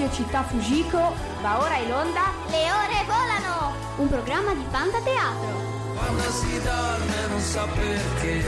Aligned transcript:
Radio 0.00 0.16
Città 0.16 0.42
Fujiko 0.44 1.14
va 1.42 1.60
ora 1.60 1.76
in 1.76 1.92
onda 1.92 2.32
Le 2.48 2.72
ore 2.72 3.04
volano! 3.04 3.74
un 3.98 4.08
programma 4.08 4.54
di 4.54 4.64
Fantateatro. 4.70 5.94
Quando 5.94 6.22
si 6.22 6.62
dorme 6.62 7.26
non 7.28 7.40
so 7.40 7.68
perché 7.74 8.42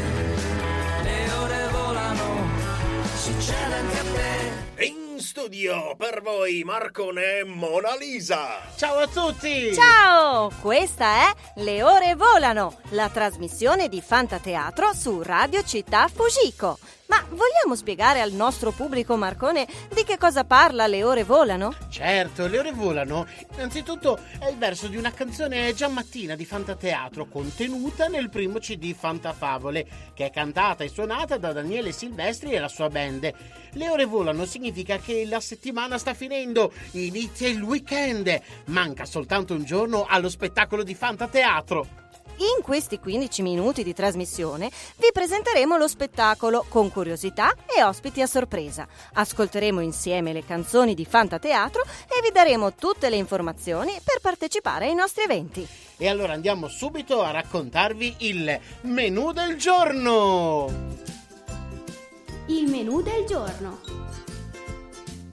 le 1.02 1.32
ore 1.32 1.68
volano, 1.68 2.48
succede 3.16 3.74
anche 3.74 3.98
a 3.98 4.02
te. 4.02 4.84
In 4.86 5.20
studio 5.20 5.94
per 5.98 6.22
voi 6.22 6.62
Marcone 6.64 7.40
e 7.40 7.44
Mona 7.44 7.96
Lisa. 7.96 8.62
Ciao 8.76 9.00
a 9.00 9.06
tutti! 9.06 9.74
Ciao! 9.74 10.50
Questa 10.58 11.04
è 11.04 11.32
Le 11.56 11.82
ore 11.82 12.14
volano, 12.14 12.78
la 12.92 13.10
trasmissione 13.10 13.90
di 13.90 14.00
Fantateatro 14.00 14.94
su 14.94 15.20
Radio 15.20 15.62
Città 15.62 16.08
Fujiko. 16.08 16.78
Vogliamo 17.30 17.74
spiegare 17.74 18.20
al 18.20 18.32
nostro 18.32 18.70
pubblico 18.72 19.16
Marcone 19.16 19.66
di 19.94 20.04
che 20.04 20.18
cosa 20.18 20.44
parla 20.44 20.86
Le 20.86 21.04
ore 21.04 21.24
volano? 21.24 21.74
Certo, 21.88 22.46
le 22.46 22.58
ore 22.58 22.72
volano. 22.72 23.26
Innanzitutto 23.54 24.18
è 24.38 24.48
il 24.48 24.58
verso 24.58 24.88
di 24.88 24.96
una 24.96 25.12
canzone 25.12 25.72
Giammattina 25.74 26.34
di 26.34 26.44
Fantateatro 26.44 27.26
contenuta 27.26 28.08
nel 28.08 28.28
primo 28.28 28.58
CD 28.58 28.94
Fantafavole, 28.94 29.86
che 30.14 30.26
è 30.26 30.30
cantata 30.30 30.84
e 30.84 30.88
suonata 30.88 31.36
da 31.38 31.52
Daniele 31.52 31.92
Silvestri 31.92 32.52
e 32.52 32.58
la 32.58 32.68
sua 32.68 32.88
band. 32.88 33.32
Le 33.72 33.88
ore 33.88 34.04
volano 34.04 34.44
significa 34.44 34.98
che 34.98 35.24
la 35.24 35.40
settimana 35.40 35.98
sta 35.98 36.14
finendo, 36.14 36.72
inizia 36.92 37.48
il 37.48 37.62
weekend. 37.62 38.40
Manca 38.66 39.04
soltanto 39.04 39.54
un 39.54 39.64
giorno 39.64 40.06
allo 40.08 40.28
spettacolo 40.28 40.82
di 40.82 40.94
Fantateatro. 40.94 42.01
In 42.38 42.62
questi 42.62 42.98
15 42.98 43.42
minuti 43.42 43.82
di 43.82 43.92
trasmissione 43.92 44.70
vi 44.96 45.08
presenteremo 45.12 45.76
lo 45.76 45.86
spettacolo 45.86 46.64
con 46.68 46.90
curiosità 46.90 47.54
e 47.66 47.82
ospiti 47.82 48.22
a 48.22 48.26
sorpresa. 48.26 48.86
Ascolteremo 49.12 49.80
insieme 49.80 50.32
le 50.32 50.44
canzoni 50.44 50.94
di 50.94 51.04
Fantateatro 51.04 51.82
e 51.82 52.20
vi 52.22 52.30
daremo 52.32 52.74
tutte 52.74 53.10
le 53.10 53.16
informazioni 53.16 53.92
per 54.02 54.20
partecipare 54.20 54.86
ai 54.86 54.94
nostri 54.94 55.24
eventi. 55.24 55.66
E 55.96 56.08
allora 56.08 56.32
andiamo 56.32 56.68
subito 56.68 57.22
a 57.22 57.30
raccontarvi 57.30 58.16
il 58.18 58.58
menù 58.82 59.32
del 59.32 59.56
giorno. 59.56 61.00
Il 62.46 62.68
menù 62.68 63.02
del 63.02 63.24
giorno. 63.24 63.78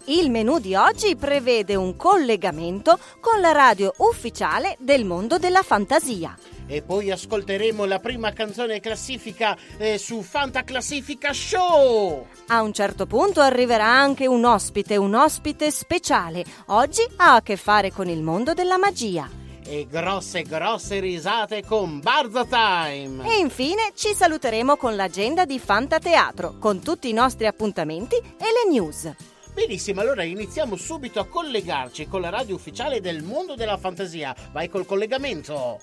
Il 0.06 0.30
menù 0.32 0.60
di 0.60 0.76
oggi 0.76 1.16
prevede 1.16 1.76
un 1.76 1.96
collegamento 1.96 2.98
con 3.20 3.40
la 3.40 3.52
radio 3.52 3.94
ufficiale 3.98 4.76
del 4.80 5.06
mondo 5.06 5.38
della 5.38 5.62
fantasia. 5.62 6.36
E 6.72 6.84
poi 6.84 7.10
ascolteremo 7.10 7.84
la 7.86 7.98
prima 7.98 8.32
canzone 8.32 8.80
classifica 8.80 9.58
eh, 9.80 9.98
su 9.98 10.22
Fanta 10.22 10.64
Classifica 10.64 11.34
Show. 11.34 12.28
A 12.50 12.62
un 12.62 12.74
certo 12.74 13.08
punto 13.08 13.42
arriverà 13.42 13.88
anche 13.88 14.28
un 14.28 14.46
ospite, 14.46 14.96
un 14.96 15.16
ospite 15.16 15.72
speciale. 15.72 16.46
Oggi 16.68 17.02
ha 17.16 17.34
a 17.34 17.42
che 17.42 17.56
fare 17.56 17.92
con 17.92 18.08
il 18.08 18.22
mondo 18.22 18.54
della 18.54 18.78
magia. 18.78 19.28
E 19.66 19.88
grosse 19.90 20.44
grosse 20.44 21.00
risate 21.00 21.64
con 21.66 22.02
Barzo 22.02 22.46
Time. 22.46 23.28
E 23.28 23.40
infine 23.40 23.94
ci 23.96 24.14
saluteremo 24.14 24.78
con 24.78 24.96
l'agenda 24.96 25.46
di 25.46 25.58
Fantateatro, 25.58 26.58
con 26.60 26.84
tutti 26.84 27.10
i 27.10 27.14
nostri 27.14 27.48
appuntamenti 27.48 28.16
e 28.16 28.46
le 28.46 28.72
news. 28.72 29.12
Benissimo, 29.56 30.02
allora 30.02 30.22
iniziamo 30.22 30.76
subito 30.76 31.20
a 31.20 31.26
collegarci 31.26 32.08
con 32.08 32.22
la 32.22 32.30
radio 32.30 32.54
ufficiale 32.54 33.02
del 33.02 33.24
mondo 33.24 33.56
della 33.56 33.78
fantasia. 33.78 34.36
Vai 34.52 34.70
col 34.70 34.86
collegamento. 34.86 35.80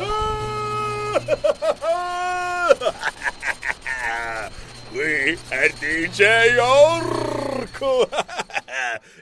Qui 4.90 5.38
è 5.48 5.72
DJ 5.78 6.56
Orco. 6.58 8.08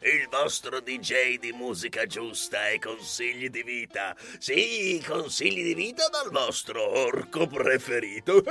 Il 0.03 0.29
vostro 0.31 0.81
DJ 0.81 1.39
di 1.39 1.53
musica 1.53 2.07
giusta 2.07 2.69
e 2.69 2.79
consigli 2.79 3.51
di 3.51 3.63
vita. 3.63 4.17
Sì, 4.39 5.03
consigli 5.07 5.63
di 5.63 5.75
vita 5.75 6.09
dal 6.09 6.31
vostro 6.31 6.89
orco 6.89 7.47
preferito. 7.47 8.43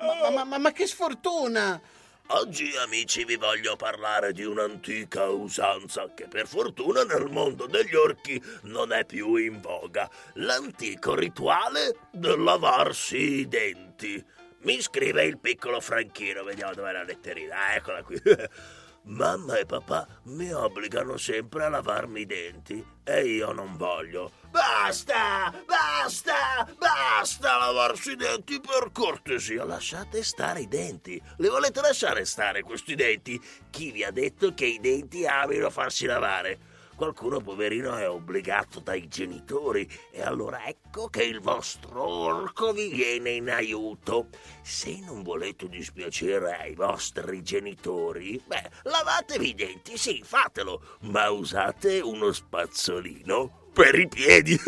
Ma, 0.00 0.30
ma- 0.30 0.44
ma- 0.44 0.58
ma 0.58 0.72
che 0.72 0.86
sfortuna! 0.86 1.80
Oggi, 2.28 2.74
amici, 2.78 3.24
vi 3.24 3.36
voglio 3.36 3.76
parlare 3.76 4.32
di 4.32 4.44
un'antica 4.44 5.26
usanza 5.26 6.10
che 6.14 6.26
per 6.26 6.46
fortuna 6.46 7.04
nel 7.04 7.28
mondo 7.30 7.66
degli 7.66 7.94
orchi 7.94 8.42
non 8.62 8.92
è 8.92 9.04
più 9.04 9.36
in 9.36 9.60
voga. 9.60 10.08
L'antico 10.34 11.14
rituale 11.14 11.94
del 12.10 12.42
lavarsi 12.42 13.40
i 13.40 13.48
denti. 13.48 14.24
Mi 14.60 14.80
scrive 14.80 15.24
il 15.24 15.38
piccolo 15.38 15.80
Franchino, 15.80 16.42
vediamo 16.44 16.72
dov'è 16.72 16.92
la 16.92 17.04
letterina. 17.04 17.74
Eccola 17.74 18.02
qui. 18.02 18.18
Mamma 19.06 19.58
e 19.58 19.66
papà 19.66 20.06
mi 20.24 20.50
obbligano 20.50 21.18
sempre 21.18 21.64
a 21.64 21.68
lavarmi 21.68 22.22
i 22.22 22.26
denti 22.26 22.84
e 23.04 23.26
io 23.26 23.52
non 23.52 23.76
voglio. 23.76 24.32
Basta! 24.50 25.52
Basta! 25.66 26.66
Basta 26.78 27.58
lavarsi 27.58 28.12
i 28.12 28.16
denti 28.16 28.60
per 28.60 28.90
cortesia. 28.92 29.64
Lasciate 29.64 30.22
stare 30.22 30.62
i 30.62 30.68
denti. 30.68 31.20
Li 31.36 31.48
volete 31.48 31.82
lasciare 31.82 32.24
stare 32.24 32.62
questi 32.62 32.94
denti? 32.94 33.38
Chi 33.68 33.90
vi 33.90 34.04
ha 34.04 34.10
detto 34.10 34.54
che 34.54 34.64
i 34.64 34.80
denti 34.80 35.26
amino 35.26 35.68
farsi 35.68 36.06
lavare? 36.06 36.72
Qualcuno, 36.96 37.40
poverino, 37.40 37.96
è 37.96 38.08
obbligato 38.08 38.78
dai 38.78 39.08
genitori 39.08 39.88
e 40.12 40.22
allora 40.22 40.64
ecco 40.64 41.08
che 41.08 41.24
il 41.24 41.40
vostro 41.40 42.06
orco 42.06 42.72
vi 42.72 42.88
viene 42.88 43.30
in 43.30 43.50
aiuto. 43.50 44.28
Se 44.62 45.00
non 45.04 45.24
volete 45.24 45.68
dispiacere 45.68 46.56
ai 46.56 46.74
vostri 46.74 47.42
genitori, 47.42 48.40
beh, 48.46 48.70
lavatevi 48.84 49.48
i 49.48 49.54
denti, 49.54 49.98
sì, 49.98 50.22
fatelo, 50.24 50.98
ma 51.00 51.30
usate 51.30 51.98
uno 51.98 52.30
spazzolino 52.30 53.70
per 53.72 53.98
i 53.98 54.06
piedi. 54.06 54.56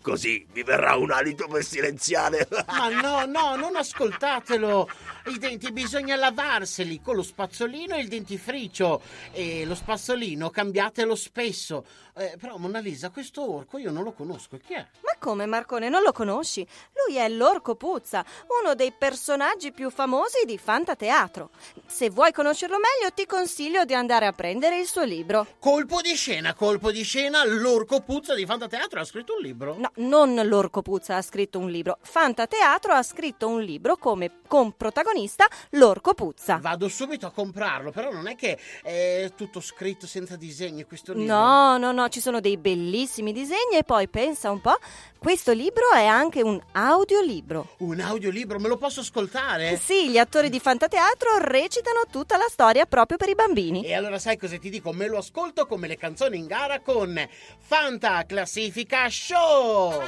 Così 0.00 0.46
vi 0.52 0.62
verrà 0.62 0.94
un 0.94 1.10
alito 1.10 1.48
pestilenziale. 1.48 2.46
Ma 2.68 2.88
no, 2.88 3.24
no, 3.26 3.56
non 3.56 3.74
ascoltatelo! 3.74 4.88
I 5.28 5.38
denti 5.38 5.72
bisogna 5.72 6.14
lavarseli 6.14 7.00
con 7.00 7.16
lo 7.16 7.22
spazzolino 7.22 7.96
e 7.96 8.00
il 8.00 8.08
dentifricio. 8.08 9.00
E 9.32 9.64
lo 9.64 9.74
spazzolino 9.74 10.50
cambiatelo 10.50 11.16
spesso. 11.16 11.84
Eh, 12.18 12.36
però, 12.40 12.56
Mona 12.56 12.78
Lisa, 12.78 13.10
questo 13.10 13.52
orco 13.52 13.76
io 13.76 13.90
non 13.90 14.02
lo 14.02 14.12
conosco. 14.12 14.56
Chi 14.56 14.74
è? 14.74 14.86
Ma 15.02 15.12
come 15.18 15.44
Marcone, 15.44 15.88
non 15.88 16.02
lo 16.02 16.12
conosci? 16.12 16.66
Lui 17.06 17.16
è 17.16 17.28
l'Orco 17.28 17.74
Puzza, 17.74 18.24
uno 18.62 18.74
dei 18.74 18.92
personaggi 18.96 19.72
più 19.72 19.90
famosi 19.90 20.44
di 20.46 20.56
Fantateatro. 20.56 21.50
Se 21.86 22.08
vuoi 22.08 22.32
conoscerlo 22.32 22.76
meglio, 22.76 23.12
ti 23.12 23.26
consiglio 23.26 23.84
di 23.84 23.92
andare 23.92 24.26
a 24.26 24.32
prendere 24.32 24.78
il 24.78 24.86
suo 24.86 25.02
libro. 25.02 25.46
Colpo 25.58 26.00
di 26.00 26.14
scena, 26.14 26.54
colpo 26.54 26.90
di 26.90 27.02
scena, 27.02 27.44
l'orco 27.44 28.00
puzza 28.00 28.34
di 28.34 28.46
Fantateatro 28.46 29.00
ha 29.00 29.04
scritto 29.04 29.34
un 29.34 29.42
libro. 29.42 29.76
No, 29.78 29.90
non 29.96 30.34
l'Orco 30.44 30.82
Puzza 30.82 31.16
ha 31.16 31.22
scritto 31.22 31.58
un 31.58 31.68
libro. 31.68 31.98
Fantateatro 32.00 32.92
ha 32.92 33.02
scritto 33.02 33.48
un 33.48 33.60
libro 33.60 33.96
come 33.96 34.40
con 34.46 34.74
protagonista 35.16 35.46
l'Orco 35.70 36.14
Puzza. 36.14 36.58
Vado 36.60 36.88
subito 36.88 37.26
a 37.26 37.30
comprarlo, 37.30 37.90
però 37.90 38.12
non 38.12 38.28
è 38.28 38.36
che 38.36 38.58
è 38.82 39.32
tutto 39.34 39.60
scritto 39.60 40.06
senza 40.06 40.36
disegni 40.36 40.84
questo 40.84 41.14
libro. 41.14 41.34
No, 41.34 41.78
no, 41.78 41.92
no, 41.92 42.08
ci 42.08 42.20
sono 42.20 42.40
dei 42.40 42.58
bellissimi 42.58 43.32
disegni 43.32 43.76
e 43.78 43.82
poi 43.82 44.08
pensa 44.08 44.50
un 44.50 44.60
po', 44.60 44.78
questo 45.26 45.50
libro 45.50 45.90
è 45.92 46.06
anche 46.06 46.40
un 46.40 46.56
audiolibro. 46.70 47.70
Un 47.78 47.98
audiolibro, 47.98 48.60
me 48.60 48.68
lo 48.68 48.76
posso 48.76 49.00
ascoltare? 49.00 49.76
Sì, 49.76 50.08
gli 50.08 50.18
attori 50.18 50.48
di 50.48 50.60
Fantateatro 50.60 51.38
recitano 51.38 52.02
tutta 52.08 52.36
la 52.36 52.46
storia 52.48 52.86
proprio 52.86 53.18
per 53.18 53.30
i 53.30 53.34
bambini. 53.34 53.84
E 53.84 53.94
allora 53.94 54.20
sai 54.20 54.38
cosa 54.38 54.56
ti 54.56 54.70
dico? 54.70 54.92
Me 54.92 55.08
lo 55.08 55.18
ascolto 55.18 55.66
come 55.66 55.88
le 55.88 55.96
canzoni 55.96 56.38
in 56.38 56.46
gara 56.46 56.78
con 56.78 57.20
Fanta 57.58 58.24
Classifica 58.24 59.10
Show! 59.10 60.00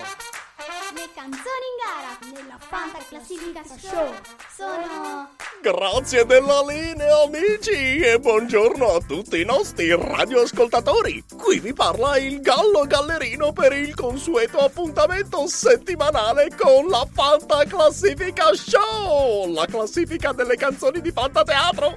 Le 0.94 1.08
canzoni 1.14 1.66
in 1.66 1.76
gara 1.82 2.40
nella 2.40 2.58
Fanta 2.58 2.98
Classifica 3.08 3.62
Show 3.64 4.14
sono... 4.54 5.30
Grazie 5.60 6.24
della 6.26 6.62
linea, 6.62 7.22
amici, 7.22 7.98
e 7.98 8.20
buongiorno 8.20 8.86
a 8.86 9.00
tutti 9.00 9.40
i 9.40 9.44
nostri 9.44 9.90
radioascoltatori. 9.90 11.24
Qui 11.36 11.58
vi 11.58 11.72
parla 11.72 12.16
il 12.18 12.40
Gallo 12.40 12.84
Gallerino 12.86 13.52
per 13.52 13.72
il 13.72 13.94
consueto 13.94 14.58
appuntamento 14.58 15.07
settimanale 15.48 16.48
con 16.56 16.86
la 16.88 17.06
Fanta 17.10 17.64
Classifica 17.64 18.52
Show, 18.54 19.52
la 19.52 19.66
classifica 19.66 20.32
delle 20.32 20.56
canzoni 20.56 21.00
di 21.00 21.10
Fantateatro. 21.10 21.94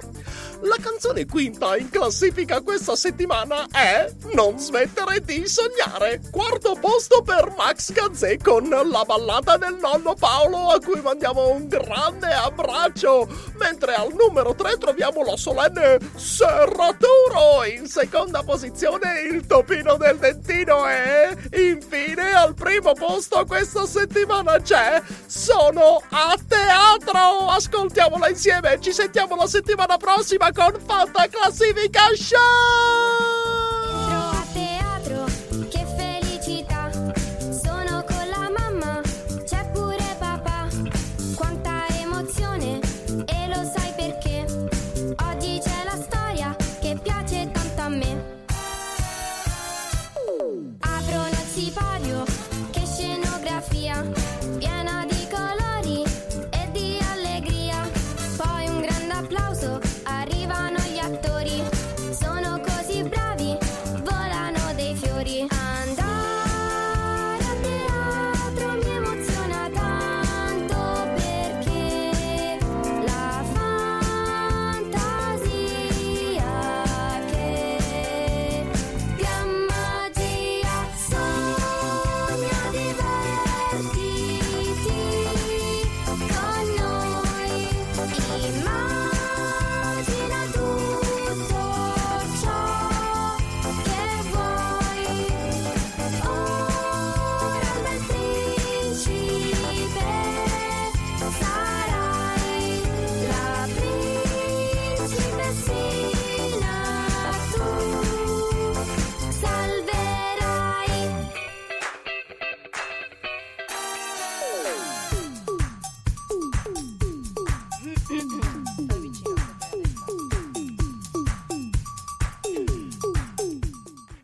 La 0.64 0.76
canzone 0.80 1.26
quinta 1.26 1.76
in 1.76 1.90
classifica 1.90 2.60
questa 2.60 2.94
settimana 2.94 3.66
è 3.72 4.08
Non 4.34 4.60
smettere 4.60 5.20
di 5.20 5.44
sognare. 5.48 6.20
Quarto 6.30 6.76
posto 6.80 7.20
per 7.22 7.52
Max 7.56 7.90
Gazzè 7.90 8.36
con 8.36 8.68
la 8.68 9.02
ballata 9.04 9.56
del 9.56 9.76
nonno 9.80 10.14
Paolo 10.14 10.68
a 10.68 10.78
cui 10.78 11.00
mandiamo 11.00 11.48
un 11.48 11.66
grande 11.66 12.32
abbraccio. 12.32 13.26
Mentre 13.58 13.94
al 13.94 14.14
numero 14.14 14.54
3 14.54 14.78
troviamo 14.78 15.24
la 15.24 15.36
solenne 15.36 15.98
Serraturo. 16.14 17.64
In 17.64 17.88
seconda 17.88 18.44
posizione 18.44 19.22
il 19.22 19.44
topino 19.46 19.96
del 19.96 20.16
dentino 20.18 20.88
e 20.88 21.36
infine 21.72 22.34
al 22.34 22.54
primo 22.54 22.92
posto 22.92 23.44
questa 23.46 23.84
settimana 23.84 24.60
c'è 24.60 25.02
Sono 25.26 26.00
a 26.10 26.38
teatro. 26.46 27.48
Ascoltiamola 27.48 28.28
insieme. 28.28 28.78
Ci 28.80 28.92
sentiamo 28.92 29.34
la 29.34 29.48
settimana 29.48 29.96
prossima 29.96 30.50
con 30.54 30.72
Fanta 30.86 31.28
Classifica 31.28 32.08
Show. 32.14 32.38
Entro 32.38 33.41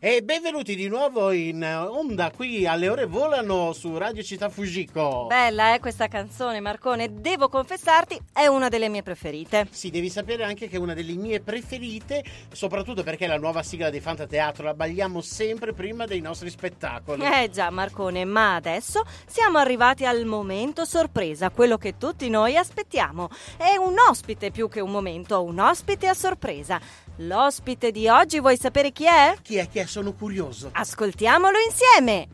E 0.01 0.23
benvenuti 0.23 0.77
di 0.77 0.87
nuovo 0.87 1.31
in 1.31 1.61
onda 1.61 2.31
qui 2.31 2.65
alle 2.65 2.87
ore 2.87 3.05
volano 3.05 3.73
su 3.73 3.97
Radio 3.97 4.23
Città 4.23 4.47
Fujiko. 4.47 5.25
Bella, 5.27 5.73
eh, 5.73 5.81
questa 5.81 6.07
canzone, 6.07 6.61
Marcone. 6.61 7.19
Devo 7.19 7.49
confessarti, 7.49 8.17
è 8.31 8.47
una 8.47 8.69
delle 8.69 8.87
mie 8.87 9.03
preferite. 9.03 9.67
Sì, 9.71 9.89
devi 9.89 10.09
sapere 10.09 10.45
anche 10.45 10.69
che 10.69 10.77
è 10.77 10.79
una 10.79 10.93
delle 10.93 11.15
mie 11.15 11.41
preferite, 11.41 12.23
soprattutto 12.53 13.03
perché 13.03 13.25
è 13.25 13.27
la 13.27 13.37
nuova 13.37 13.61
sigla 13.61 13.89
di 13.89 13.99
Fanta 13.99 14.25
Teatro, 14.25 14.63
la 14.63 14.73
balliamo 14.73 15.19
sempre 15.19 15.73
prima 15.73 16.05
dei 16.05 16.21
nostri 16.21 16.49
spettacoli. 16.49 17.21
Eh 17.21 17.49
già, 17.51 17.69
Marcone, 17.69 18.23
ma 18.23 18.55
adesso 18.55 19.03
siamo 19.25 19.57
arrivati 19.57 20.05
al 20.05 20.23
momento 20.23 20.85
sorpresa, 20.85 21.49
quello 21.49 21.77
che 21.77 21.97
tutti 21.97 22.29
noi 22.29 22.55
aspettiamo. 22.55 23.27
È 23.57 23.75
un 23.75 23.95
ospite 24.09 24.49
più 24.49 24.69
che 24.69 24.79
un 24.79 24.91
momento, 24.91 25.43
un 25.43 25.59
ospite 25.59 26.07
a 26.07 26.13
sorpresa. 26.13 26.79
L'ospite 27.23 27.91
di 27.91 28.07
oggi 28.07 28.39
vuoi 28.39 28.57
sapere 28.57 28.93
chi 28.93 29.03
è? 29.03 29.35
Chi 29.41 29.57
è? 29.57 29.67
Chi 29.67 29.79
è? 29.79 29.85
Sono 29.85 30.13
curioso. 30.13 30.69
Ascoltiamolo 30.71 31.57
insieme! 31.59 32.29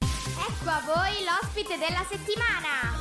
Ecco 0.00 0.68
a 0.68 0.82
voi 0.84 1.12
l'ospite 1.24 1.78
della 1.78 2.04
settimana. 2.10 3.00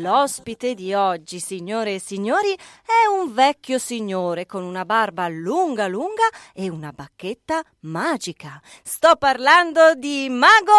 L'ospite 0.00 0.74
di 0.74 0.92
oggi, 0.92 1.38
signore 1.38 1.94
e 1.94 2.00
signori, 2.00 2.52
è 2.52 3.06
un 3.16 3.32
vecchio 3.32 3.78
signore 3.78 4.44
con 4.44 4.64
una 4.64 4.84
barba 4.84 5.28
lunga 5.28 5.86
lunga 5.86 6.26
e 6.52 6.68
una 6.68 6.90
bacchetta 6.90 7.62
magica. 7.82 8.60
Sto 8.82 9.14
parlando 9.14 9.94
di 9.94 10.26
Mago 10.28 10.72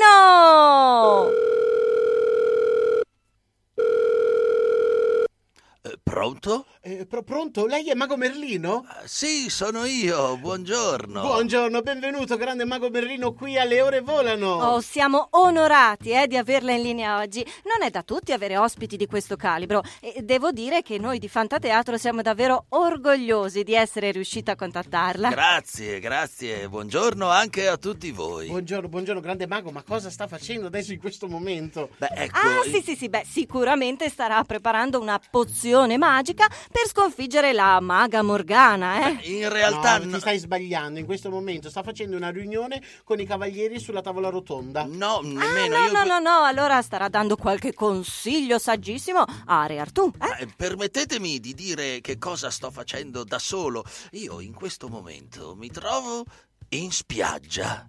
Merlino! 0.00 1.53
Pronto? 6.24 6.64
Eh, 6.86 7.06
pro- 7.06 7.22
pronto? 7.22 7.64
Lei 7.64 7.88
è 7.88 7.94
Mago 7.94 8.14
Merlino? 8.18 8.84
Ah, 8.86 9.00
Sì, 9.06 9.48
sono 9.48 9.86
io, 9.86 10.36
buongiorno. 10.36 11.22
Buongiorno, 11.22 11.80
benvenuto, 11.80 12.36
grande 12.36 12.66
Mago 12.66 12.90
Merlino 12.90 13.32
qui 13.32 13.56
alle 13.58 13.80
ore 13.80 14.00
volano. 14.02 14.48
Oh, 14.56 14.80
siamo 14.82 15.28
onorati 15.30 16.10
eh, 16.10 16.26
di 16.26 16.36
averla 16.36 16.72
in 16.72 16.82
linea 16.82 17.20
oggi. 17.20 17.42
Non 17.64 17.86
è 17.86 17.90
da 17.90 18.02
tutti 18.02 18.32
avere 18.32 18.58
ospiti 18.58 18.98
di 18.98 19.06
questo 19.06 19.34
calibro 19.36 19.82
e 19.98 20.20
devo 20.24 20.52
dire 20.52 20.82
che 20.82 20.98
noi 20.98 21.18
di 21.18 21.26
Fantateatro 21.26 21.96
siamo 21.96 22.20
davvero 22.20 22.66
orgogliosi 22.68 23.62
di 23.62 23.72
essere 23.74 24.10
riusciti 24.10 24.50
a 24.50 24.54
contattarla. 24.54 25.30
Grazie, 25.30 26.00
grazie. 26.00 26.68
Buongiorno 26.68 27.30
anche 27.30 27.66
a 27.66 27.78
tutti 27.78 28.10
voi. 28.10 28.48
Buongiorno, 28.48 28.88
buongiorno, 28.90 29.22
grande 29.22 29.46
Mago, 29.46 29.70
ma 29.70 29.82
cosa 29.82 30.10
sta 30.10 30.26
facendo 30.26 30.66
adesso 30.66 30.92
in 30.92 30.98
questo 30.98 31.28
momento? 31.28 31.88
Beh, 31.96 32.10
ecco, 32.14 32.36
Ah, 32.36 32.62
sì, 32.70 32.82
sì, 32.84 32.94
sì, 32.94 33.08
beh, 33.08 33.24
sicuramente 33.26 34.10
starà 34.10 34.44
preparando 34.44 35.00
una 35.00 35.18
pozione 35.30 35.96
magica 35.96 36.46
per 36.74 36.88
sconfiggere 36.88 37.52
la 37.52 37.78
maga 37.78 38.22
Morgana, 38.22 39.06
eh? 39.20 39.30
in 39.30 39.48
realtà 39.48 39.98
no, 39.98 40.06
no, 40.06 40.14
ti 40.14 40.18
stai 40.18 40.38
sbagliando, 40.38 40.98
in 40.98 41.06
questo 41.06 41.30
momento 41.30 41.70
sta 41.70 41.84
facendo 41.84 42.16
una 42.16 42.30
riunione 42.30 42.82
con 43.04 43.20
i 43.20 43.24
cavalieri 43.26 43.78
sulla 43.78 44.00
tavola 44.00 44.28
rotonda. 44.28 44.82
no, 44.84 45.18
Ah, 45.18 45.22
nemmeno 45.22 45.78
no, 45.78 45.84
io. 45.84 45.92
no, 45.92 46.04
no, 46.04 46.18
no, 46.18 46.42
allora 46.42 46.82
starà 46.82 47.08
dando 47.08 47.36
qualche 47.36 47.74
consiglio 47.74 48.58
saggissimo 48.58 49.24
a 49.46 49.66
Re 49.66 49.78
Artù, 49.78 50.10
eh? 50.20 50.42
Eh, 50.42 50.48
Permettetemi 50.56 51.38
di 51.38 51.54
dire 51.54 52.00
che 52.00 52.18
cosa 52.18 52.50
sto 52.50 52.72
facendo 52.72 53.22
da 53.22 53.38
solo. 53.38 53.84
Io 54.12 54.40
in 54.40 54.52
questo 54.52 54.88
momento 54.88 55.54
mi 55.54 55.70
trovo 55.70 56.24
in 56.70 56.90
spiaggia. 56.90 57.86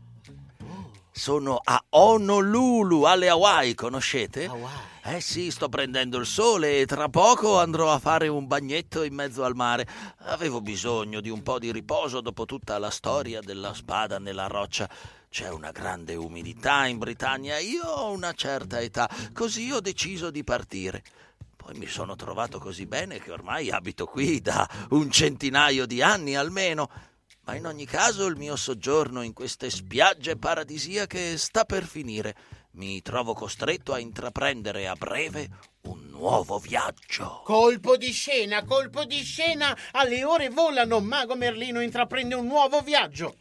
Sono 1.18 1.62
a 1.64 1.82
Honolulu, 1.92 3.04
alle 3.04 3.30
Hawaii, 3.30 3.74
conoscete? 3.74 4.48
Hawaii. 4.48 4.94
Eh 5.02 5.22
sì, 5.22 5.50
sto 5.50 5.70
prendendo 5.70 6.18
il 6.18 6.26
sole 6.26 6.82
e 6.82 6.86
tra 6.86 7.08
poco 7.08 7.58
andrò 7.58 7.90
a 7.94 8.00
fare 8.00 8.28
un 8.28 8.48
bagnetto 8.48 9.02
in 9.02 9.14
mezzo 9.14 9.46
al 9.46 9.56
mare. 9.56 9.88
Avevo 10.26 10.60
bisogno 10.60 11.22
di 11.22 11.30
un 11.30 11.42
po' 11.42 11.58
di 11.58 11.72
riposo 11.72 12.20
dopo 12.20 12.44
tutta 12.44 12.78
la 12.80 12.90
storia 12.90 13.40
della 13.40 13.74
spada 13.74 14.20
nella 14.20 14.48
roccia. 14.48 14.90
C'è 15.30 15.50
una 15.50 15.72
grande 15.72 16.16
umidità 16.16 16.86
in 16.86 16.98
Britannia, 16.98 17.60
io 17.60 17.86
ho 17.86 18.12
una 18.12 18.34
certa 18.34 18.82
età, 18.82 19.10
così 19.32 19.72
ho 19.72 19.80
deciso 19.80 20.30
di 20.30 20.44
partire. 20.44 21.02
Poi 21.56 21.78
mi 21.78 21.88
sono 21.88 22.18
trovato 22.18 22.60
così 22.60 22.86
bene 22.88 23.22
che 23.22 23.32
ormai 23.32 23.72
abito 23.72 24.06
qui 24.06 24.42
da 24.42 24.70
un 24.90 25.10
centinaio 25.10 25.86
di 25.86 26.02
anni 26.02 26.36
almeno. 26.36 26.90
Ma 27.46 27.54
in 27.54 27.68
ogni 27.68 27.86
caso 27.86 28.26
il 28.26 28.38
mio 28.38 28.56
soggiorno 28.56 29.22
in 29.22 29.34
queste 29.34 29.70
spiagge 29.70 30.36
paradisiache 30.36 31.38
sta 31.38 31.64
per 31.64 31.86
finire. 31.86 32.36
Mi 32.72 33.02
trovo 33.04 33.34
costretto 33.34 33.94
a 33.94 34.00
intraprendere 34.00 34.88
a 34.88 34.96
breve 34.96 35.50
un 35.84 36.08
nuovo 36.10 36.58
viaggio. 36.58 37.42
Colpo 37.46 37.98
di 37.98 38.12
scena, 38.12 38.64
colpo 38.64 39.06
di 39.06 39.22
scena, 39.22 39.78
alle 39.92 40.24
ore 40.24 40.50
volano, 40.50 41.00
Mago 41.00 41.36
Merlino 41.36 41.82
intraprende 41.82 42.34
un 42.34 42.48
nuovo 42.48 42.82
viaggio. 42.82 43.36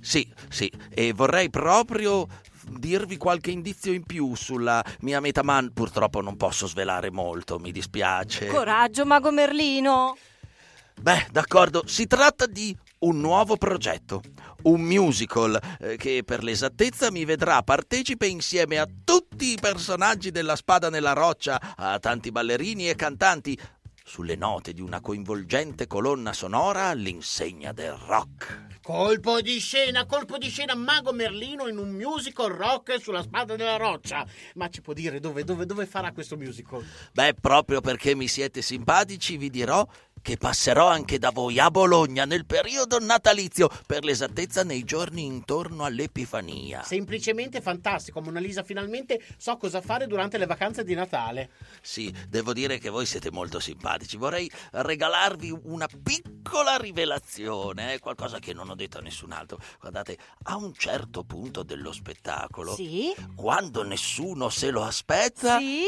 Sì, 0.00 0.30
sì, 0.50 0.70
e 0.90 1.12
vorrei 1.14 1.48
proprio 1.48 2.26
dirvi 2.68 3.16
qualche 3.16 3.50
indizio 3.50 3.92
in 3.92 4.04
più 4.04 4.34
sulla 4.34 4.84
mia 5.00 5.20
meta, 5.20 5.42
ma 5.42 5.66
purtroppo 5.72 6.20
non 6.20 6.36
posso 6.36 6.66
svelare 6.66 7.10
molto, 7.10 7.58
mi 7.58 7.72
dispiace. 7.72 8.46
Coraggio, 8.46 9.06
Mago 9.06 9.30
Merlino! 9.30 10.16
Beh, 11.00 11.28
d'accordo, 11.30 11.86
si 11.86 12.06
tratta 12.06 12.46
di 12.46 12.76
un 13.06 13.20
nuovo 13.20 13.56
progetto, 13.56 14.20
un 14.62 14.80
musical 14.80 15.58
eh, 15.80 15.96
che 15.96 16.22
per 16.24 16.42
l'esattezza 16.42 17.10
mi 17.12 17.24
vedrà 17.24 17.62
partecipe 17.62 18.26
insieme 18.26 18.78
a 18.78 18.88
tutti 19.04 19.52
i 19.52 19.58
personaggi 19.60 20.32
della 20.32 20.56
Spada 20.56 20.90
nella 20.90 21.12
Roccia, 21.12 21.74
a 21.76 21.98
tanti 22.00 22.32
ballerini 22.32 22.88
e 22.88 22.96
cantanti, 22.96 23.58
sulle 24.04 24.36
note 24.36 24.72
di 24.72 24.80
una 24.80 25.00
coinvolgente 25.00 25.88
colonna 25.88 26.32
sonora 26.32 26.86
all'insegna 26.86 27.72
del 27.72 27.92
rock. 27.92 28.78
Colpo 28.80 29.40
di 29.40 29.58
scena, 29.58 30.06
colpo 30.06 30.38
di 30.38 30.48
scena, 30.48 30.76
Mago 30.76 31.12
Merlino 31.12 31.66
in 31.66 31.76
un 31.76 31.90
musical 31.90 32.52
rock 32.52 33.00
sulla 33.00 33.22
spada 33.22 33.56
della 33.56 33.76
roccia. 33.76 34.24
Ma 34.54 34.68
ci 34.68 34.80
può 34.80 34.92
dire 34.92 35.18
dove, 35.18 35.42
dove, 35.42 35.66
dove 35.66 35.86
farà 35.86 36.12
questo 36.12 36.36
musical? 36.36 36.84
Beh, 37.12 37.34
proprio 37.34 37.80
perché 37.80 38.14
mi 38.14 38.28
siete 38.28 38.62
simpatici, 38.62 39.36
vi 39.36 39.50
dirò 39.50 39.84
che 40.22 40.36
passerò 40.36 40.88
anche 40.88 41.18
da 41.18 41.30
voi 41.30 41.58
a 41.60 41.70
Bologna 41.70 42.24
nel 42.24 42.46
periodo 42.46 42.98
natalizio, 42.98 43.70
per 43.86 44.04
l'esattezza 44.04 44.64
nei 44.64 44.82
giorni 44.84 45.24
intorno 45.24 45.84
all'Epifania. 45.84 46.82
Semplicemente 46.82 47.60
fantastico, 47.60 48.20
Mona 48.20 48.40
Lisa, 48.40 48.62
finalmente 48.64 49.20
so 49.36 49.56
cosa 49.56 49.80
fare 49.80 50.06
durante 50.06 50.36
le 50.38 50.46
vacanze 50.46 50.82
di 50.82 50.94
Natale. 50.94 51.50
Sì, 51.80 52.12
devo 52.28 52.52
dire 52.52 52.78
che 52.78 52.88
voi 52.90 53.06
siete 53.06 53.30
molto 53.30 53.60
simpatici. 53.60 54.16
Vorrei 54.16 54.50
regalarvi 54.72 55.56
una 55.64 55.86
piccola 56.02 56.76
rivelazione, 56.76 57.94
eh, 57.94 57.98
qualcosa 58.00 58.38
che 58.40 58.52
non 58.52 58.68
ho 58.68 58.74
detto 58.74 58.98
a 58.98 59.02
nessun 59.02 59.30
altro. 59.32 59.60
Guardate, 59.80 60.18
a 60.44 60.56
un 60.56 60.74
certo 60.74 61.22
punto 61.22 61.62
dello 61.62 61.92
spettacolo, 61.92 62.74
Sì? 62.74 63.14
quando 63.36 63.84
nessuno 63.84 64.48
se 64.48 64.70
lo 64.70 64.82
aspetta, 64.82 65.58
Sì? 65.58 65.84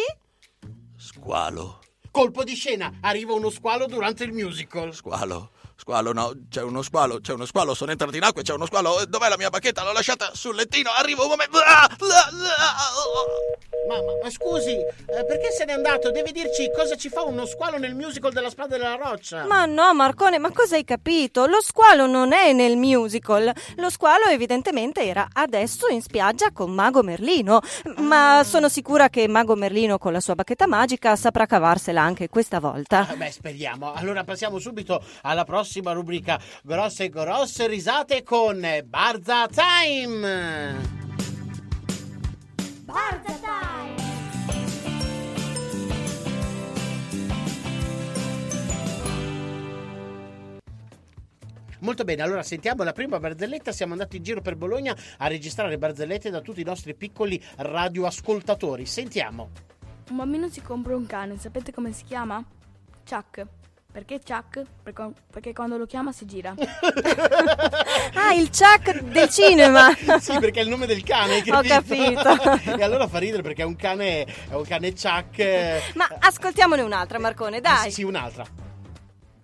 squalo, 0.97 1.81
Colpo 2.19 2.43
di 2.43 2.57
scena, 2.57 2.95
arriva 3.03 3.33
uno 3.33 3.49
squalo 3.49 3.87
durante 3.87 4.25
il 4.25 4.33
musical. 4.33 4.93
squalo. 4.93 5.53
Squalo, 5.81 6.13
no, 6.13 6.33
c'è 6.51 6.61
uno 6.61 6.83
squalo, 6.83 7.21
c'è 7.21 7.33
uno 7.35 7.47
squalo, 7.47 7.73
sono 7.73 7.93
entrato 7.93 8.17
in 8.17 8.25
acqua 8.25 8.41
e 8.41 8.45
c'è 8.45 8.53
uno 8.53 8.67
squalo. 8.67 9.05
Dov'è 9.07 9.29
la 9.29 9.37
mia 9.37 9.49
bacchetta? 9.49 9.85
L'ho 9.85 9.93
lasciata 9.93 10.33
sul 10.35 10.57
lettino, 10.57 10.91
arriva 10.91 11.23
un 11.23 11.29
momento. 11.29 11.57
Ah! 11.59 11.85
Ah! 11.85 11.89
Ah! 11.89 13.87
Mamma, 13.87 14.13
ma 14.23 14.29
scusi, 14.29 14.73
eh, 14.73 15.25
perché 15.25 15.51
se 15.57 15.65
n'è 15.65 15.73
andato? 15.73 16.11
Deve 16.11 16.33
dirci 16.33 16.69
cosa 16.77 16.97
ci 16.97 17.09
fa 17.09 17.23
uno 17.23 17.47
squalo 17.47 17.79
nel 17.79 17.95
musical 17.95 18.33
della 18.33 18.51
spada 18.51 18.77
della 18.77 18.97
roccia. 18.97 19.47
Ma 19.47 19.65
no, 19.67 19.95
Marcone, 19.95 20.39
ma 20.39 20.51
cosa 20.51 20.75
hai 20.75 20.85
capito? 20.85 21.47
Lo 21.47 21.63
squalo 21.63 22.07
non 22.07 22.33
è 22.33 22.53
nel 22.53 22.77
musical. 22.77 23.51
Lo 23.77 23.89
squalo 23.89 24.25
evidentemente 24.25 25.05
era 25.05 25.29
adesso 25.33 25.87
in 25.89 26.03
spiaggia 26.03 26.51
con 26.51 26.73
Mago 26.73 27.03
Merlino. 27.03 27.61
Ma 27.99 28.43
sono 28.45 28.69
sicura 28.69 29.09
che 29.09 29.27
Mago 29.29 29.55
Merlino 29.55 29.97
con 29.97 30.13
la 30.13 30.21
sua 30.21 30.35
bacchetta 30.35 30.67
magica 30.67 31.15
saprà 31.17 31.47
cavarsela 31.47 32.03
anche 32.03 32.29
questa 32.29 32.59
volta. 32.59 33.07
Ah, 33.09 33.15
Beh, 33.15 33.31
speriamo. 33.31 33.93
Allora 33.95 34.25
passiamo 34.25 34.59
subito 34.59 35.03
alla 35.23 35.45
prossima 35.45 35.68
rubrica 35.93 36.41
Grosse 36.63 37.09
grosse 37.09 37.67
risate 37.67 38.23
con 38.23 38.67
Barza 38.85 39.47
Time. 39.47 40.97
Barza 42.85 43.33
Time! 43.35 43.99
Molto 51.81 52.03
bene, 52.05 52.23
allora 52.23 52.43
sentiamo 52.43 52.83
la 52.83 52.93
prima 52.93 53.21
barzelletta. 53.21 53.73
Siamo 53.73 53.93
andati 53.93 54.17
in 54.17 54.23
giro 54.23 54.41
per 54.41 54.57
Bologna 54.57 54.97
a 55.19 55.27
registrare 55.29 55.79
barzellette 55.79 56.29
da 56.31 56.41
tutti 56.41 56.61
i 56.61 56.65
nostri 56.65 56.95
piccoli 56.95 57.43
radioascoltatori. 57.57 58.85
Sentiamo. 58.85 59.51
Un 60.11 60.17
bambino 60.17 60.49
si 60.49 60.61
compra 60.61 60.97
un 60.97 61.07
cane, 61.07 61.39
sapete 61.39 61.73
come 61.73 61.93
si 61.93 62.05
chiama? 62.05 62.45
Chuck. 63.09 63.47
Perché 63.91 64.21
Chuck? 64.21 64.65
Perché, 64.83 65.11
perché 65.31 65.53
quando 65.55 65.79
lo 65.79 65.87
chiama 65.87 66.13
si 66.13 66.27
gira. 66.27 66.55
Ah, 68.15 68.35
il 68.35 68.51
Chuck 68.51 69.01
del 69.01 69.29
cinema! 69.31 69.91
sì, 70.21 70.39
perché 70.39 70.61
è 70.61 70.63
il 70.63 70.69
nome 70.69 70.87
del 70.87 71.03
cane. 71.03 71.37
hai 71.41 71.51
Ho 71.51 71.63
capito. 71.63 72.31
e 72.77 72.83
allora 72.83 73.07
fa 73.09 73.19
ridere 73.19 73.43
perché 73.43 73.63
è 73.63 73.65
un 73.65 73.77
cane, 73.77 74.25
è 74.25 74.55
un 74.55 74.65
cane 74.65 74.93
Chuck. 74.93 75.39
eh, 75.39 75.81
Ma 75.95 76.07
ascoltiamone 76.19 76.83
un'altra, 76.83 77.19
Marcone, 77.19 77.59
eh, 77.59 77.61
dai. 77.61 77.85
Sì, 77.85 77.91
sì, 77.91 78.03
un'altra. 78.03 78.45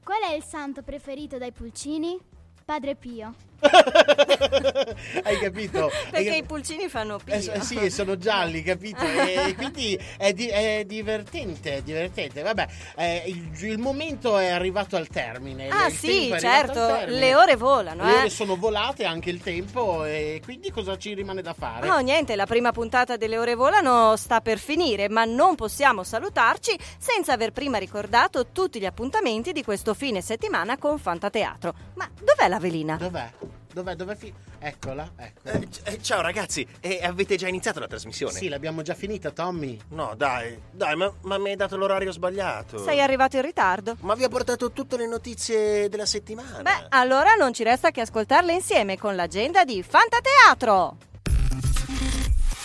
Qual 0.03 0.21
è 0.31 0.35
il 0.35 0.45
santo 0.45 0.83
preferito 0.83 1.39
dai 1.39 1.53
pulcini? 1.53 2.19
Padre 2.65 2.95
Pio. 2.97 3.35
Hai 5.25 5.39
capito? 5.39 5.91
Perché 6.11 6.31
Hai 6.31 6.39
i 6.39 6.43
pulcini 6.45 6.89
fanno 6.89 7.19
Eh, 7.25 7.39
pio. 7.39 7.41
s- 7.41 7.59
sì, 7.61 7.91
sono 7.91 8.17
gialli, 8.17 8.63
capito? 8.63 9.03
E 9.05 9.55
quindi 9.57 9.99
è, 10.17 10.33
di- 10.33 10.49
è 10.49 10.85
divertente, 10.87 11.77
è 11.77 11.83
divertente. 11.83 12.43
Vabbè, 12.43 12.67
eh, 12.97 13.23
il, 13.27 13.51
il 13.65 13.79
momento 13.79 14.37
è 14.39 14.49
arrivato 14.51 14.97
al 14.97 15.09
termine. 15.09 15.69
Ah 15.69 15.87
il 15.89 15.95
sì, 15.95 16.35
certo, 16.39 17.05
le 17.07 17.35
ore 17.35 17.57
volano, 17.57 18.05
Le 18.05 18.13
eh. 18.13 18.19
ore 18.19 18.31
sono 18.31 18.57
volate, 18.57 19.05
anche 19.05 19.31
il 19.31 19.41
tempo, 19.43 20.05
e 20.05 20.41
quindi 20.45 20.71
cosa 20.71 20.97
ci 20.97 21.15
rimane 21.15 21.43
da 21.43 21.55
fare? 21.55 21.87
No, 21.87 21.99
niente, 21.99 22.37
la 22.37 22.47
prima 22.47 22.73
puntata 22.73 23.17
delle 23.17 23.39
ore 23.39 23.55
volano 23.55 24.17
sta 24.17 24.41
per 24.41 24.59
finire, 24.59 25.09
ma 25.09 25.25
non 25.25 25.55
possiamo 25.55 26.03
salutarci 26.03 26.77
senza 26.99 27.33
aver 27.33 27.53
prima 27.53 27.79
ricordato 27.79 28.47
tutti 28.53 28.79
gli 28.81 28.87
appuntamenti 28.87 29.53
di 29.53 29.63
questo 29.65 29.95
fine 29.95 30.21
settimana 30.21 30.77
con 30.79 30.99
Fantateatro. 30.99 31.75
Ma 31.95 32.09
dov'è 32.21 32.49
la 32.49 32.59
velina? 32.59 32.97
Dov'è? 32.97 33.31
Dov'è? 33.75 33.97
Dov'è? 33.97 34.15
Fi- 34.15 34.33
Eccola, 34.61 35.11
eccola. 35.17 35.55
Eh, 35.57 35.69
c- 35.69 35.81
eh, 35.83 36.01
ciao 36.01 36.21
ragazzi, 36.21 36.65
e 36.81 37.01
avete 37.03 37.35
già 37.35 37.49
iniziato 37.49 37.81
la 37.81 37.89
trasmissione? 37.89 38.33
Sì, 38.33 38.47
l'abbiamo 38.49 38.83
già 38.83 38.95
finita, 38.95 39.33
Tommy. 39.33 39.77
No, 39.89 40.15
dai, 40.17 40.57
dai, 40.71 40.95
ma, 40.95 41.13
ma 41.23 41.39
mi 41.39 41.51
hai 41.51 41.57
dato 41.57 41.77
l'orario 41.77 42.13
sbagliato. 42.13 42.79
Sei 42.79 43.01
arrivato 43.01 43.35
in 43.35 43.43
ritardo. 43.43 43.97
Ma 44.01 44.15
vi 44.15 44.23
ho 44.23 44.29
portato 44.29 44.71
tutte 44.71 44.97
le 44.97 45.09
notizie 45.09 45.89
della 45.89 46.07
settimana. 46.07 46.63
Beh, 46.63 46.87
allora 46.91 47.35
non 47.35 47.53
ci 47.53 47.65
resta 47.65 47.91
che 47.91 48.01
ascoltarle 48.03 48.53
insieme 48.53 48.97
con 48.97 49.17
l'agenda 49.17 49.65
di 49.65 49.83
Fantateatro. 49.83 50.97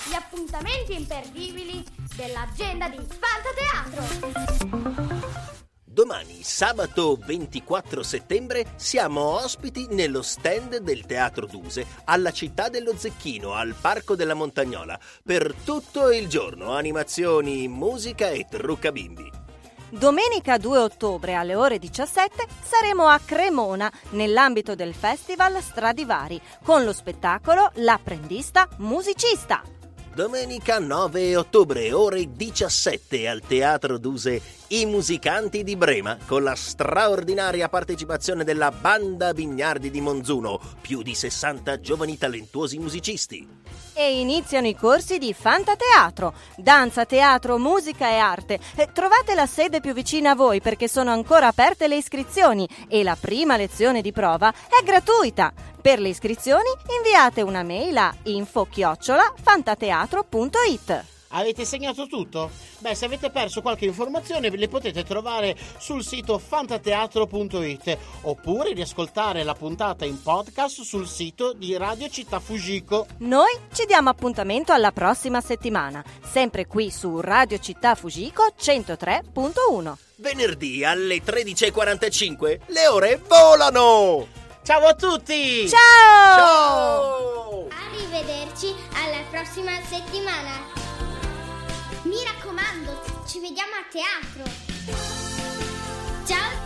Gli 0.09 0.13
appuntamenti 0.13 0.93
imperdibili 0.93 1.83
dell'agenda 2.15 2.87
di 2.87 2.99
Fantateatro. 2.99 5.28
Domani, 5.99 6.43
sabato 6.43 7.19
24 7.25 8.03
settembre, 8.03 8.67
siamo 8.77 9.19
ospiti 9.43 9.85
nello 9.89 10.21
stand 10.21 10.77
del 10.77 11.05
Teatro 11.05 11.45
Duse 11.45 11.85
alla 12.05 12.31
città 12.31 12.69
dello 12.69 12.95
Zecchino, 12.95 13.51
al 13.51 13.75
Parco 13.77 14.15
della 14.15 14.33
Montagnola, 14.33 14.97
per 15.21 15.53
tutto 15.65 16.09
il 16.09 16.29
giorno, 16.29 16.71
animazioni, 16.71 17.67
musica 17.67 18.29
e 18.29 18.45
trucca 18.49 18.93
bimbi. 18.93 19.29
Domenica 19.89 20.57
2 20.57 20.77
ottobre 20.77 21.33
alle 21.33 21.55
ore 21.55 21.79
17 21.79 22.47
saremo 22.63 23.05
a 23.05 23.19
Cremona 23.19 23.91
nell'ambito 24.11 24.75
del 24.75 24.93
Festival 24.93 25.61
Stradivari 25.61 26.39
con 26.63 26.85
lo 26.85 26.93
spettacolo 26.93 27.71
L'apprendista 27.73 28.69
musicista. 28.77 29.63
Domenica 30.15 30.79
9 30.79 31.35
ottobre, 31.35 31.93
ore 31.93 32.31
17, 32.31 33.27
al 33.27 33.41
Teatro 33.41 33.97
Duse, 33.97 34.41
i 34.71 34.85
musicanti 34.85 35.63
di 35.63 35.75
Brema, 35.75 36.15
con 36.27 36.43
la 36.43 36.53
straordinaria 36.53 37.69
partecipazione 37.69 38.43
della 38.43 38.69
Banda 38.71 39.33
Bignardi 39.33 39.89
di 39.89 39.99
Monzuno, 39.99 40.59
più 40.79 41.01
di 41.01 41.15
60 41.15 41.79
giovani 41.79 42.19
talentuosi 42.19 42.77
musicisti. 42.77 43.47
E 43.93 44.19
iniziano 44.19 44.67
i 44.67 44.75
corsi 44.75 45.17
di 45.17 45.33
Fantateatro, 45.33 46.33
danza, 46.55 47.05
teatro, 47.05 47.57
musica 47.57 48.09
e 48.09 48.17
arte. 48.17 48.59
Eh, 48.75 48.89
Trovate 48.93 49.33
la 49.33 49.47
sede 49.47 49.79
più 49.81 49.93
vicina 49.93 50.29
a 50.31 50.35
voi 50.35 50.61
perché 50.61 50.87
sono 50.87 51.11
ancora 51.11 51.47
aperte 51.47 51.87
le 51.87 51.97
iscrizioni 51.97 52.69
e 52.87 53.01
la 53.03 53.17
prima 53.19 53.57
lezione 53.57 54.01
di 54.01 54.11
prova 54.11 54.51
è 54.51 54.83
gratuita. 54.83 55.51
Per 55.81 55.99
le 55.99 56.09
iscrizioni 56.09 56.69
inviate 56.95 57.41
una 57.41 57.63
mail 57.63 57.97
a 57.97 58.13
info-fantateatro.it. 58.23 61.18
Avete 61.31 61.63
segnato 61.63 62.07
tutto? 62.07 62.49
Beh, 62.79 62.95
se 62.95 63.05
avete 63.05 63.29
perso 63.29 63.61
qualche 63.61 63.85
informazione 63.85 64.49
le 64.49 64.67
potete 64.67 65.03
trovare 65.03 65.55
sul 65.77 66.03
sito 66.03 66.39
fantateatro.it 66.39 67.97
oppure 68.21 68.73
riascoltare 68.73 69.43
la 69.43 69.53
puntata 69.53 70.05
in 70.05 70.21
podcast 70.21 70.81
sul 70.81 71.07
sito 71.07 71.53
di 71.53 71.77
Radio 71.77 72.09
Città 72.09 72.39
Fugico. 72.39 73.05
Noi 73.19 73.51
ci 73.73 73.85
diamo 73.85 74.09
appuntamento 74.09 74.71
alla 74.71 74.91
prossima 74.91 75.39
settimana, 75.39 76.03
sempre 76.23 76.65
qui 76.65 76.89
su 76.89 77.19
Radio 77.19 77.59
Città 77.59 77.93
Fugico 77.93 78.53
103.1. 78.59 79.93
Venerdì 80.15 80.83
alle 80.83 81.17
13.45 81.23 82.59
le 82.65 82.87
ore 82.87 83.21
volano! 83.27 84.27
Ciao 84.63 84.85
a 84.87 84.93
tutti! 84.93 85.69
Ciao! 85.69 86.37
Ciao! 86.37 87.67
Arrivederci 87.69 88.73
alla 88.93 89.21
prossima 89.29 89.79
settimana. 89.87 90.78
Mi 92.09 92.23
raccomando, 92.23 93.23
ci 93.27 93.39
vediamo 93.39 93.75
a 93.75 93.85
teatro. 93.87 94.43
Ciao 96.25 96.58